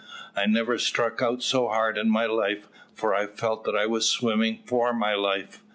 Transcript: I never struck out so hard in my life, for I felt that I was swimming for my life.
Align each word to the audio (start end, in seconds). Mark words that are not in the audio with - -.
I 0.35 0.47
never 0.47 0.79
struck 0.79 1.21
out 1.21 1.43
so 1.43 1.67
hard 1.67 1.95
in 1.95 2.09
my 2.09 2.25
life, 2.25 2.67
for 2.95 3.13
I 3.13 3.27
felt 3.27 3.65
that 3.65 3.75
I 3.75 3.85
was 3.85 4.09
swimming 4.09 4.63
for 4.65 4.93
my 4.93 5.13
life. 5.13 5.61